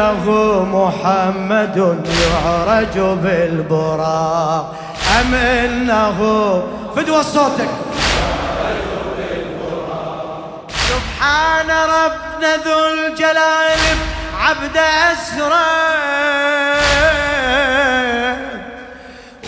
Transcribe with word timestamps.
إنه 0.00 0.64
محمد 0.64 1.76
يعرج 2.20 2.98
بالبراق 3.22 4.74
أم 5.20 5.34
إنه 5.34 6.18
فدوى 6.96 7.22
صوتك. 7.22 7.68
سبحان 10.70 11.70
ربنا 11.70 12.56
ذو 12.64 12.78
الجلال 12.94 13.78
عبد 14.40 14.76
أسرى. 15.12 15.70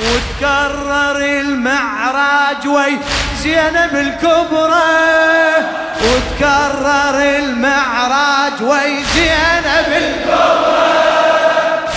وتكرر 0.01 1.17
المعراج 1.17 2.67
وي 2.67 2.99
زينب 3.43 3.95
الكبرى 3.95 4.93
وتكرر 6.03 7.19
المعراج 7.39 8.63
وي 8.63 9.05
زينب 9.15 9.91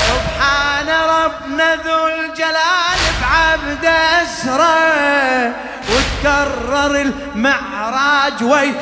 سبحان 0.08 0.90
ربنا 0.90 1.76
ذو 1.76 2.08
الجلال 2.08 3.00
بعبد 3.22 3.86
أسرى. 4.22 5.54
وتكرر 5.90 6.94
المعراج 7.02 8.44
وي 8.44 8.74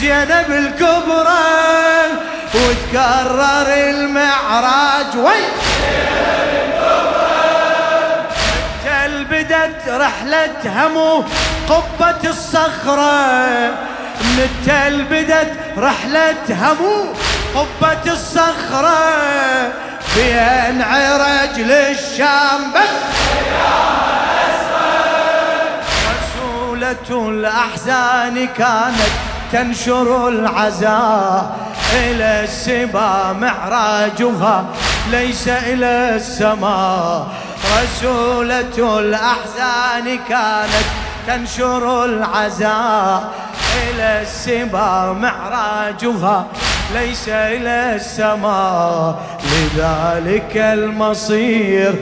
زينب 0.00 0.50
وتكرر 2.54 3.68
المعراج 3.68 5.16
وي 5.16 5.42
بدت 9.30 9.88
رحلة 9.88 10.60
همو 10.66 11.24
قبة 11.68 12.30
الصخرة. 12.30 13.91
متى 14.92 15.04
بدت 15.10 15.52
رحلة 15.78 16.34
همو 16.50 17.14
قبة 17.54 18.12
الصخرة 18.12 18.98
بين 20.16 20.82
عرج 20.82 21.60
للشام 21.60 22.72
رسولة 26.12 27.28
الأحزان 27.28 28.46
كانت 28.46 29.12
تنشر 29.52 30.28
العزاء 30.28 31.56
إلى 31.94 32.44
السبا 32.44 33.32
معراجها 33.40 34.64
ليس 35.10 35.48
إلى 35.48 36.16
السماء 36.16 37.26
رسولة 37.82 38.98
الأحزان 38.98 40.18
كانت 40.28 40.86
تنشر 41.26 42.04
العزاء 42.04 43.41
إلى 43.90 44.22
السبا 44.22 45.12
معراجها 45.12 46.46
ليس 46.94 47.28
إلى 47.28 47.94
السماء 47.96 49.18
لذلك 49.44 50.56
المصير 50.56 51.94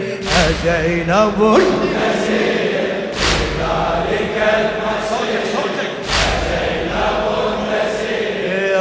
زينب 0.65 1.59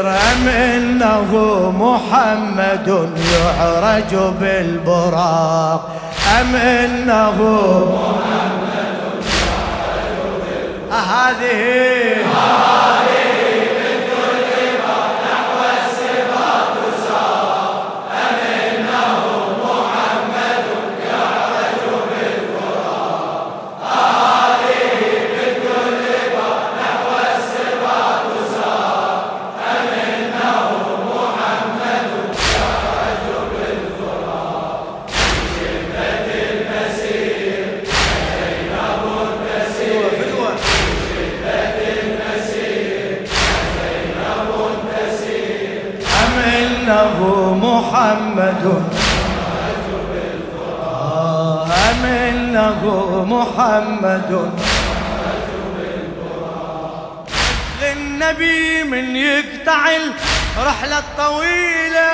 أم 0.09 0.47
إنه 0.47 1.31
محمد 1.71 3.09
يعرج 3.33 4.15
بالبراق. 4.41 5.95
أم 6.41 6.55
إنه 6.55 7.37
محمد 7.93 8.58
بالبراق 11.09 13.09
إنه 46.89 47.53
محمد. 47.53 48.83
آه، 50.81 51.65
أم 51.65 52.05
إنه 52.05 52.81
محمد. 53.29 54.51
للنبي 57.81 58.83
من 58.83 59.15
يقطع 59.15 59.89
الرحلة 60.57 60.99
الطويلة 60.99 62.09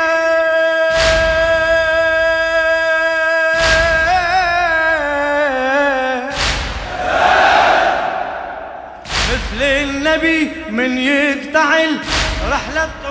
مثل 9.31 9.63
النبي 9.63 10.51
من 10.69 10.97
يقطع 10.97 11.77
الرحلة 12.43 12.83
الطويلة 12.83 13.04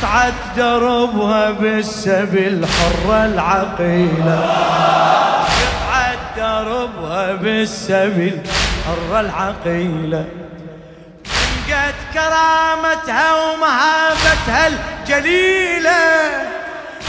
قطعة 0.00 0.56
دربها 0.56 1.50
بالسبيل 1.50 2.66
حرة 2.66 3.24
العقيلة. 3.24 4.38
قطعة 5.60 6.16
دربها 6.36 7.32
بالسبيل 7.32 8.40
حرة 8.86 9.20
العقيلة. 9.20 10.24
قد 11.68 11.94
كرامتها 12.14 13.28
ومهابتها 13.34 14.66
الجليلة. 14.66 16.00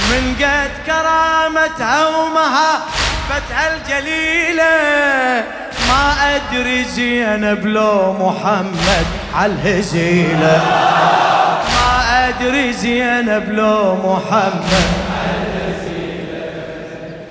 من 0.09 0.35
قد 0.41 0.71
كرامتها 0.85 2.07
ومهابتها 2.07 3.63
الجليلة. 3.73 4.73
ما 5.89 6.13
أدري 6.35 6.83
زينب 6.83 7.65
لو 7.65 8.13
محمد 8.13 9.05
عالهزيلة 9.35 10.61
أدري 12.31 12.73
زينب 12.73 13.51
لو 13.51 13.95
محمد. 13.95 14.87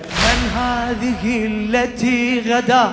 من 0.08 0.38
هذه 0.56 1.46
التي 1.46 2.42
غدا 2.52 2.92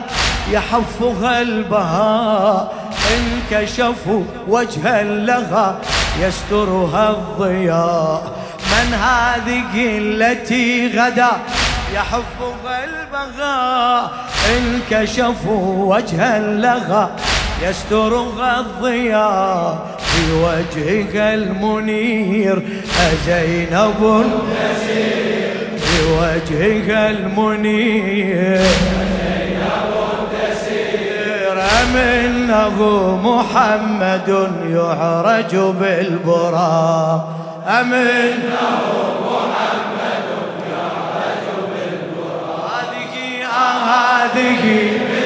يحفها 0.52 1.42
البهاء 1.42 2.74
انكشفوا 3.18 4.24
وجها 4.48 5.04
لها 5.04 5.80
يسترها 6.20 7.10
الضياء. 7.10 8.38
من 8.72 8.94
هذه 8.94 9.98
التي 9.98 10.88
غدا 11.00 11.32
يحفها 11.94 12.84
البغاء 12.84 14.12
انكشفوا 14.58 15.96
وجها 15.96 16.40
لها 16.40 17.10
يسترها 17.64 18.60
الضياء 18.60 19.98
في 20.00 20.34
وجهها 20.34 21.34
المنير 21.34 22.62
أزينب 23.00 24.26
بوجهك 25.88 26.90
المنير. 26.90 28.62
أم 31.84 31.98
إنه 31.98 32.78
محمد 33.24 34.52
يعرج 34.70 35.56
بالبراق 35.56 37.30
أم 37.68 37.94
إنه 37.94 38.80
محمد 39.26 40.28
يعرج 40.72 41.46
بالبراق 41.74 42.90
هذه 43.04 43.46
هذه 43.86 45.17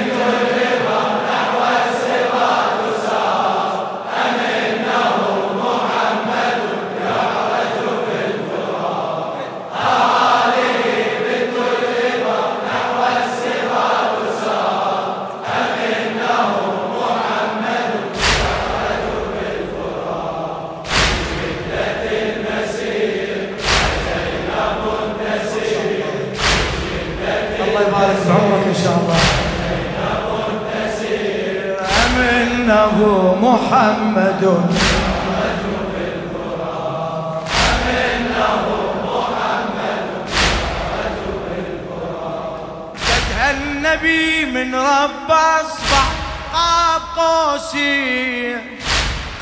النبي 44.03 44.45
من 44.45 44.75
رب 44.75 45.31
أصبح 45.31 46.07
قاب 46.53 47.01
قوسي 47.18 48.57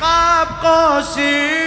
قاب 0.00 0.48
قوسي 0.62 1.60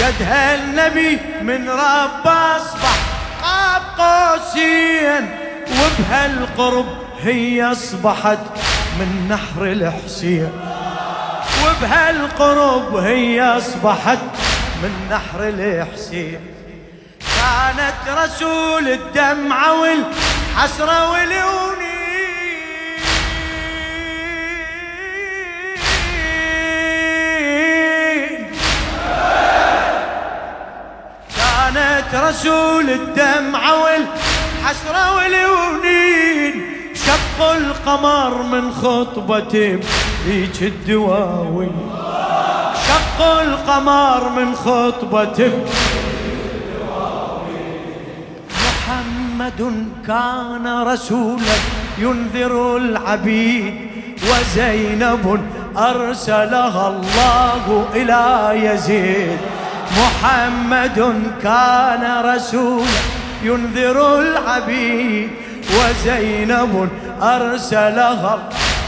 قد 0.00 0.22
هالنبي 0.22 1.18
من 1.42 1.68
رب 1.70 2.26
أصبح 2.26 2.98
قاب 3.42 3.82
قوسين 3.98 5.30
وبهالقرب 5.70 7.07
هي 7.24 7.72
أصبحت 7.72 8.38
من 8.98 9.28
نحر 9.30 9.64
الحسين 9.64 10.52
وبهالقرب 11.64 12.96
هي 12.96 13.42
أصبحت 13.42 14.18
من 14.82 15.08
نحر 15.10 15.48
الحسين 15.48 16.40
كانت 17.38 18.18
رسول 18.18 18.88
الدمعة 18.88 19.80
والحسرة 19.80 21.10
واليوني 21.10 21.98
كانت 31.36 32.14
رسول 32.14 32.90
الدمعة 32.90 33.82
والحسرة 33.82 35.16
واليونين. 35.16 35.97
شق 37.08 37.40
القمر 37.44 38.42
من 38.42 38.72
خطبة 38.72 39.80
بيك 40.26 40.62
الدواوي. 40.62 41.68
شق 42.88 43.20
القمر 43.22 44.28
من 44.28 44.54
خطبة 44.54 45.52
محمد 48.64 49.60
كان 50.06 50.82
رسولا 50.82 51.56
ينذر 51.98 52.76
العبيد 52.76 53.74
وزينب 54.28 55.40
أرسلها 55.76 56.88
الله 56.88 57.86
إلى 57.94 58.24
يزيد. 58.66 59.38
محمد 59.98 60.98
كان 61.42 62.04
رسولا 62.24 63.00
ينذر 63.42 64.20
العبيد 64.20 65.28
وزينب 65.74 66.88
أرسلها 67.22 68.38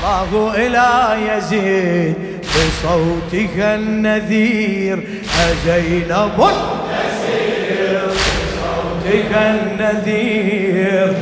الله 0.00 0.55
إلى 0.56 0.88
يزيد 1.29 2.15
بصوتها 2.43 3.75
النذير 3.75 5.09
أزينب 5.41 6.50
تسير 6.91 8.00
بصوتك 8.06 9.32
النذير 9.37 11.17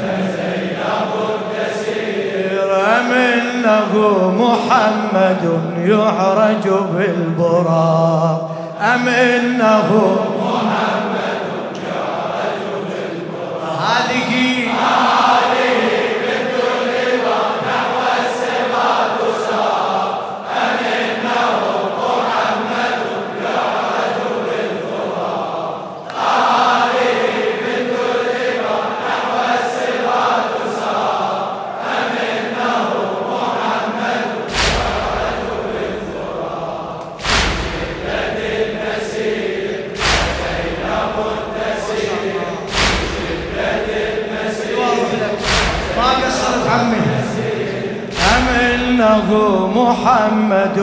أمنه 3.00 3.92
محمد 4.38 5.60
يعرج 5.84 6.68
بالبراق 6.94 8.56
أم 8.80 9.08
إنه 9.08 9.88
محمد 10.40 11.40
يعرج 11.86 12.62
بالبراق 12.88 13.78
هذه 13.80 14.57
Hallelujah. 14.98 15.57
إنه 48.48 49.28
محمد. 49.74 50.78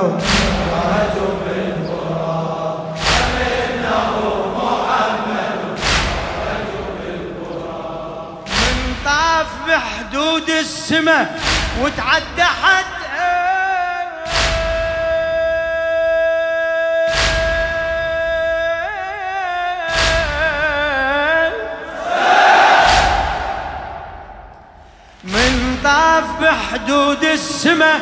من 8.48 8.96
طاف 9.06 9.48
بحدود 9.68 10.50
السماء 10.50 11.40
وتعدى 11.82 12.44
حد 12.44 12.95
طاف 25.86 26.24
بحدود 26.42 27.24
السماء 27.24 28.02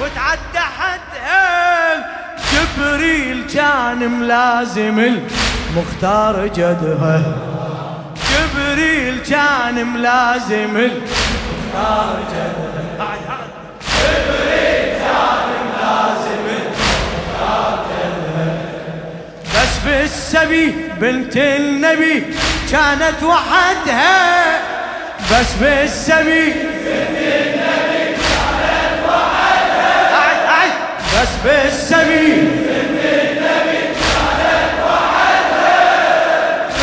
وتعدى 0.00 0.64
حدها 0.78 2.06
جبريل 2.52 3.46
كان 3.54 4.10
ملازم 4.10 4.98
المختار 4.98 6.46
جدها. 6.46 7.22
جبريل 8.30 9.18
كان 9.30 9.86
ملازم 9.86 10.76
المختار 10.76 12.16
جدها. 12.32 13.38
جبريل 14.00 14.98
كان 14.98 15.48
ملازم 15.66 16.44
المختار 16.50 17.86
جدها. 17.90 18.48
بس 19.54 19.78
بالسبي 19.86 20.66
بنت 21.00 21.36
النبي 21.36 22.24
كانت 22.70 23.22
وحدها. 23.22 24.34
بس 25.32 25.52
بالسبي 25.60 26.52
بنت 26.84 27.18
النبي 27.18 28.16
بس 31.14 31.28
بالسبيل. 31.44 32.48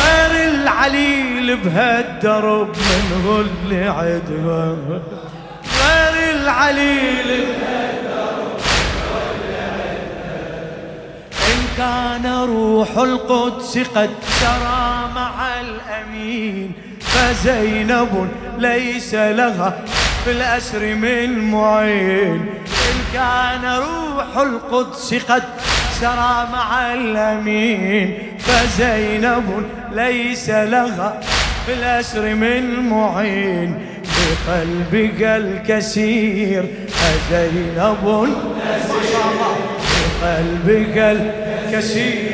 غير 0.01 0.49
العليل 0.53 1.57
بهالدرب 1.57 2.67
من 2.67 3.45
اللي 3.45 3.87
عدها 3.89 4.75
غير 5.81 6.35
العليل 6.35 7.45
إن 11.47 11.59
كان 11.77 12.25
روح 12.49 12.97
القدس 12.97 13.77
قد 13.77 14.09
سرى 14.39 15.09
مع 15.15 15.59
الأمين 15.61 16.71
فزينب 17.13 18.27
ليس 18.57 19.13
لها 19.13 19.73
في 20.25 20.31
الأسر 20.31 20.95
من 20.95 21.51
معين. 21.51 22.45
إن 22.89 22.97
كان 23.13 23.65
روح 23.65 24.37
القدس 24.37 25.13
قد 25.13 25.43
سرى 26.01 26.47
مع 26.53 26.93
الأمين 26.93 28.17
فزينب 28.39 29.65
ليس 29.91 30.49
لها 30.49 31.19
في 31.65 31.73
الأسر 31.73 32.35
من 32.35 32.89
معين. 32.89 33.75
بقلبك 34.21 35.21
الكثير 35.21 36.65
أزينب 37.11 38.29
بقلبك 40.21 40.97
الكثير. 40.97 42.30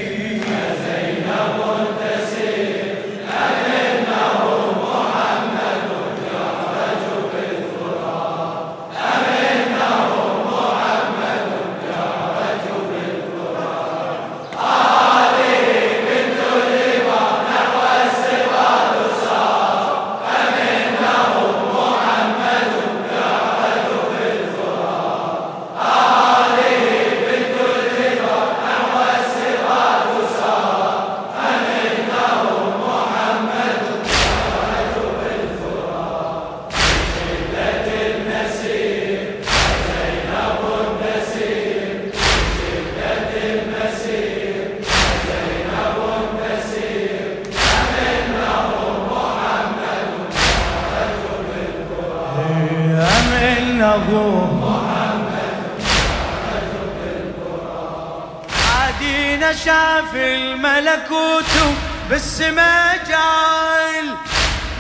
شاف 59.68 60.16
الملكوت 60.16 61.76
بالسما 62.10 62.96
جايل 62.96 64.14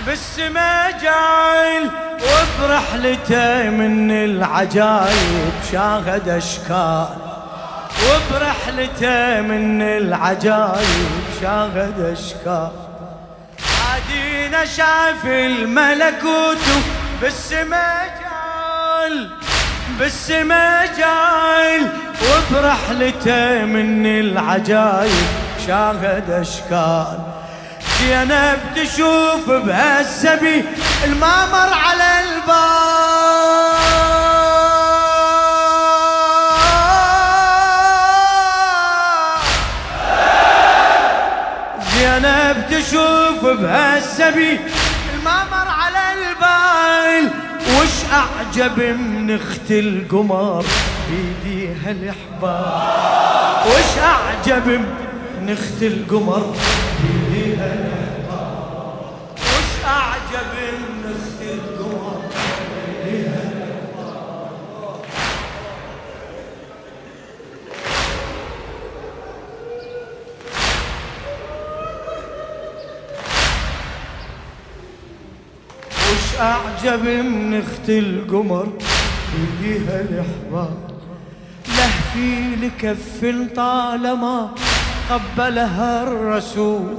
بالسما 0.05 0.91
جايل 0.91 1.91
وبرحلته 2.23 3.69
من 3.69 4.11
العجايب 4.11 5.51
شاهد 5.71 6.29
أشكال. 6.29 7.07
وبرحلته 8.03 9.41
من 9.41 9.81
العجايب 9.81 11.09
شاهد 11.41 12.17
أشكال. 12.17 12.71
عادينا 13.89 14.65
شاف 14.65 15.25
الملكوت 15.25 16.65
بالسما 17.21 17.93
جايل 18.21 19.29
بالسما 19.99 20.85
جايل 20.85 21.87
وبرحلته 22.21 23.65
من 23.65 24.05
العجايب 24.05 25.27
شاهد 25.67 26.29
أشكال. 26.29 27.19
زينب 27.99 28.59
تشوف 28.75 29.49
بهالسبي 29.49 30.65
المامر 31.03 31.69
على 31.73 32.09
الباب. 32.23 32.97
زينب 41.93 42.57
تشوف 42.69 43.45
بهالسبي 43.45 44.59
المامر 45.13 45.67
على 45.67 46.03
البال. 46.13 47.31
وش 47.67 47.95
أعجب 48.13 48.79
من 48.79 49.35
أخت 49.35 49.71
القمر؟ 49.71 50.65
بيديها 51.09 51.91
الاحباب 51.91 53.65
وش 53.67 53.97
أعجب 53.99 54.67
من 54.67 55.49
اخت 55.49 55.83
القمر؟ 55.83 56.53
بيديها 57.03 57.73
الاحباب 57.73 58.99
وش 59.37 59.85
أعجب 59.85 60.47
من 60.57 61.11
اخت 61.11 61.41
القمر؟ 61.41 62.21
بيديها 63.03 63.43
وش 75.89 76.39
أعجب 76.39 77.03
من 77.03 77.53
اخت 77.53 77.89
القمر؟ 77.89 78.67
بيديها 79.33 80.01
الإحباب 80.01 80.86
في 82.17 82.55
لكف 82.55 83.35
طالما 83.55 84.49
قبلها 85.09 86.03
الرسول 86.03 86.97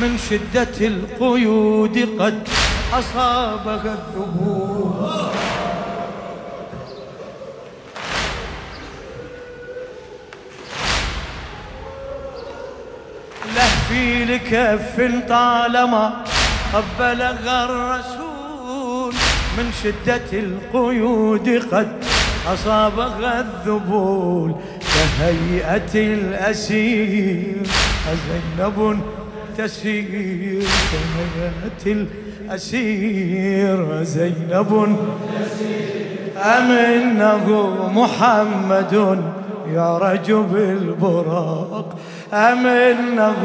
من 0.00 0.18
شدة 0.30 0.86
القيود 0.86 2.08
قد 2.18 2.48
أصابها 2.92 3.96
الذبول 3.98 5.30
له 13.56 13.68
في 13.88 14.24
لكف 14.24 14.96
طالما 15.28 16.24
قبلها 16.72 17.64
الرسول 17.64 19.14
من 19.58 19.72
شدة 19.82 20.38
القيود 20.38 21.48
قد 21.72 22.04
أصابها 22.46 23.40
الذبول 23.40 24.54
كهيئة 24.80 25.94
الأسير. 25.94 27.66
زينب 28.26 29.00
تسير 29.58 30.62
كهيئة 30.90 32.06
الأسير. 32.48 34.02
زينب 34.02 34.96
أم 36.36 36.70
إنه 36.70 37.46
محمد 37.94 39.22
يعرج 39.74 40.32
بالبراق. 40.32 41.96
أم 42.32 42.66
إنه 42.66 43.42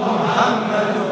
محمد 0.00 1.07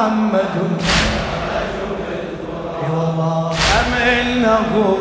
محمد. 0.00 0.80
اي 2.82 2.90
والله 2.90 3.52
أم 3.80 3.92
إنه 4.02 4.96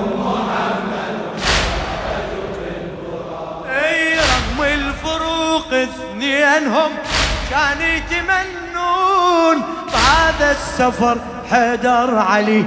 أي 3.85 4.15
رغم 4.15 4.63
الفروق 4.63 5.73
اثنينهم 5.73 6.91
كان 7.51 7.81
يتمنون 7.81 9.57
بهذا 9.93 10.51
السفر 10.51 11.17
حيدر 11.51 12.17
علي 12.17 12.65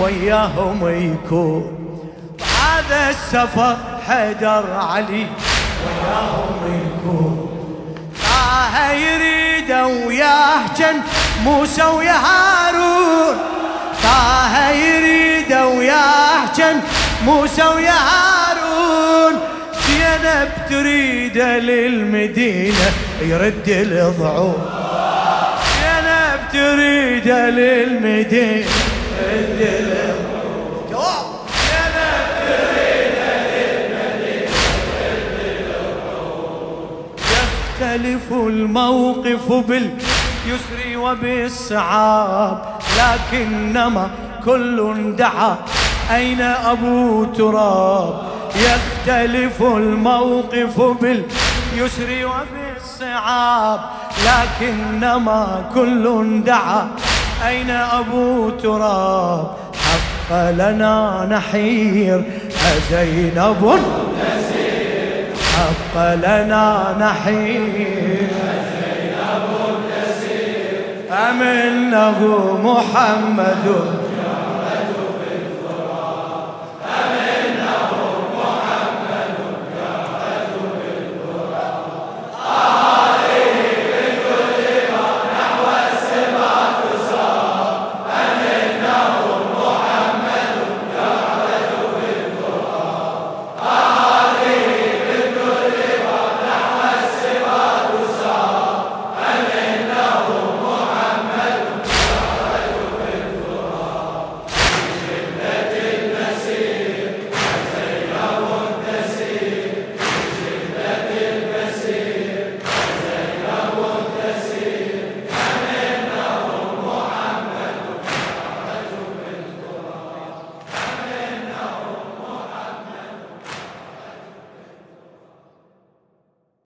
وياهم 0.00 0.88
يكون. 0.88 1.62
بهذا 2.38 3.10
السفر 3.10 3.76
حيدر 4.08 4.64
علي 4.72 5.26
وياهم 5.86 6.60
يكون. 6.64 7.46
طه 8.22 8.90
يريد 8.90 9.70
وياه 10.06 10.60
جن 10.78 11.00
موسى 11.44 11.82
ويا 11.82 12.12
هارون 12.12 13.36
طه 14.02 14.70
يريد 14.70 15.52
وياه 15.52 16.52
جن. 16.56 16.80
موسى 17.24 17.62
ويا 17.62 17.92
هارون 17.92 19.34
زينب 19.86 20.48
تريد 20.70 21.38
للمدينة 21.38 22.90
يرد 23.22 23.68
الضعون. 23.68 24.70
زينب 25.80 26.40
تريد 26.52 27.28
للمدينة 27.28 28.70
يرد 29.22 29.60
الضعون. 29.60 30.16
يختلف 37.32 38.32
الموقف 38.32 39.52
باليسر 40.46 40.98
وبالصعاب 40.98 42.58
لكنما 42.98 44.10
كل 44.44 45.16
دعا 45.18 45.56
أين 46.14 46.40
أبو 46.40 47.24
تراب؟ 47.24 48.22
يختلف 48.56 49.62
الموقف 49.62 50.80
باليسر 50.80 52.10
وبالصعاب 52.26 53.80
لكنما 54.26 55.64
كل 55.74 56.42
دعا 56.44 56.88
أين 57.46 57.70
أبو 57.70 58.50
تراب؟ 58.50 59.50
حق 59.74 60.50
لنا 60.50 61.26
نحير 61.30 62.24
أزينب 62.66 63.80
حق 65.56 66.14
لنا 66.14 66.96
نحير. 67.00 68.26
أم 71.16 71.42
إنه 71.42 72.20
محمد 72.64 73.95